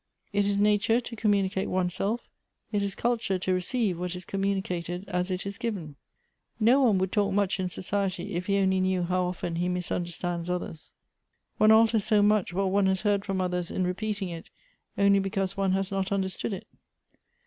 [0.33, 2.21] "It is nature to communicate one's self;
[2.71, 5.95] it is culture to receive what is communicated as it is sriven.""
[6.69, 10.49] No one would talk much in society, if he only knew how often he misunderstands
[10.49, 10.93] others.''"
[11.59, 14.49] One alters so much what one has heard from others in repeating it,
[14.97, 16.65] only because one has not understood it."